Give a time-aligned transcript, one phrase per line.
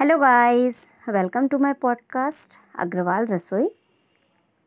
[0.00, 0.76] Hello guys
[1.08, 3.70] welcome to my podcast Agarwal Rasoi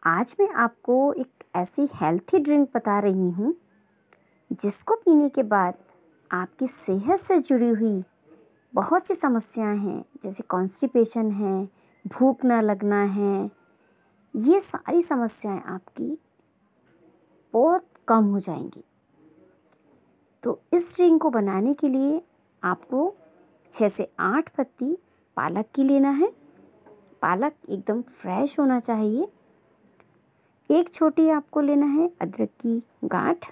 [0.04, 3.56] आज मैं आपको एक ऐसी हेल्थी ड्रिंक बता रही हूँ,
[4.52, 5.74] जिसको पीने के बाद
[6.32, 8.04] आपकी सेहत से जुड़ी हुई
[8.74, 11.70] बहुत सी समस्याएँ हैं, जैसे कॉन्स्टिपेशन है,
[12.08, 13.52] भूख ना लगना है,
[14.36, 16.18] ये सारी समस्याएँ आपकी
[17.54, 18.84] बहुत कम हो जाएँगी।
[20.44, 22.22] तो इस ड्रिंक को बनाने के लिए
[22.64, 23.16] आपको
[23.74, 24.98] छः से आठ पत्ती
[25.38, 26.28] पालक की लेना है।
[27.22, 29.28] पालक एकदम फ्रेश होना चाहिए।
[30.72, 33.52] एक छोटी आपको लेना है अदरक की गांठ।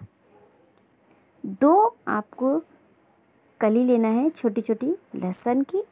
[1.45, 2.61] दो आपको
[3.59, 5.83] कली लेना है छोटी छोटी लहसुन की।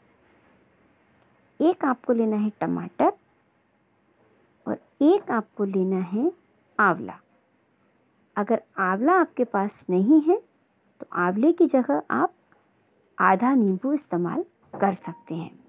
[1.62, 3.14] एक आपको लेना है टमाटर।
[4.68, 6.32] और एक आपको लेना है
[6.80, 7.20] आंवला।
[8.36, 10.42] अगर आंवला आपके पास नहीं है
[11.00, 12.34] तो आंवले की जगह आप
[13.20, 14.46] आधा नींबू इस्तेमाल
[14.82, 15.61] कर सकते हैं।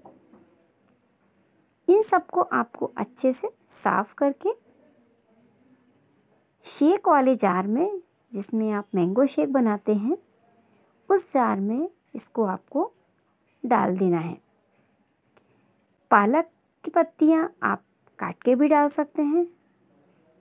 [1.87, 4.49] इन सबको आपको अच्छे से साफ़ करके
[6.65, 8.01] शेक वाले जार में,
[8.33, 10.17] जिसमें आप मैंगो शेक बनाते हैं,
[11.09, 12.91] उस जार में इसको आपको
[13.65, 14.37] डाल देना है।
[16.11, 16.49] पालक
[16.83, 17.83] की पत्तियाँ आप
[18.19, 19.45] काट के भी डाल सकते हैं,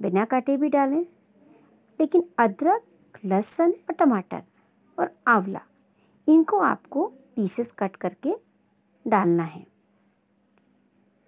[0.00, 1.04] बिना काटे भी डालें,
[2.00, 2.82] लेकिन अदरक,
[3.24, 4.42] लहसुन और टमाटर
[4.98, 5.60] और आंवला,
[6.26, 8.34] इनको आपको पीसेस कट करके
[9.06, 9.71] डालना है।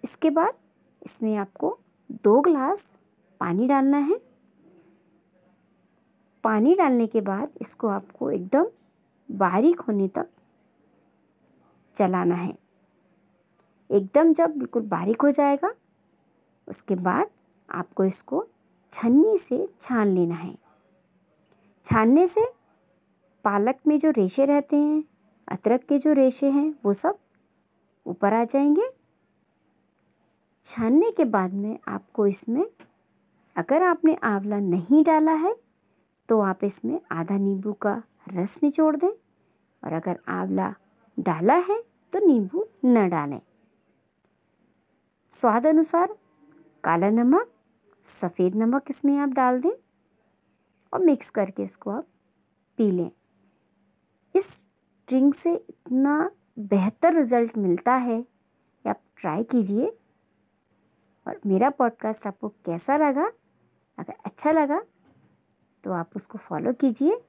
[0.05, 0.55] इसके बाद
[1.02, 1.78] इसमें आपको
[2.24, 2.97] दो गिलास
[3.41, 4.20] पानी डालना है।
[6.44, 8.66] पानी डालने के बाद इसको आपको एकदम
[9.30, 10.28] बारीक होने तक
[11.94, 12.58] चलाना है।
[13.91, 15.74] एकदम जब बिल्कुल बारीक हो जाएगा,
[16.68, 17.30] उसके बाद
[17.70, 18.46] आपको इसको
[18.92, 20.58] छन्नी से छान लेना है।
[21.84, 22.46] छानने से
[23.44, 25.05] पालक में जो रेशे रहते हैं,
[25.48, 27.18] अदरक के जो रेशे हैं, वो सब
[28.06, 29.03] ऊपर आ जाएँगे।
[30.67, 32.64] छानने के बाद में आपको इसमें
[33.57, 35.55] अगर आपने आंवला नहीं डाला है
[36.29, 40.73] तो आप इसमें आधा नींबू का रस निचोड़ दें और अगर आंवला
[41.19, 41.83] डाला है
[42.13, 43.41] तो नींबू न डालें।
[45.33, 46.17] स्वाद अनुसार
[46.85, 47.48] काला नमक,
[48.05, 49.70] सफ़ेद नमक इसमें आप डाल दें
[50.92, 52.07] और मिक्स करके इसको आप
[52.79, 53.11] पी लें।
[54.35, 54.48] इस
[55.08, 56.30] ड्रिंक से इतना
[56.61, 59.92] बेहतर रिज़ल्ट मिलता है कि आप ट्राई कीजिए।
[61.27, 63.33] और मेरा पॉडकास्ट आपको कैसा लगा?
[63.98, 64.83] अगर अच्छा लगा
[65.85, 67.20] तो आप उसको फॉलो कीजिए।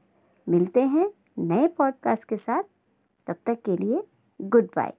[0.49, 2.63] मिलते हैं नए पॉडकास्ट के साथ।
[3.27, 4.07] तब तक के लिए
[4.41, 4.93] गुड बाय